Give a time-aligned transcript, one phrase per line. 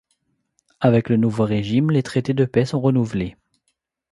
[0.79, 3.35] Avec le nouveau régime, les traités de paix sont renouvelés.